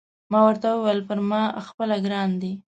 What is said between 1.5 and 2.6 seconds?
خپله ګران دی.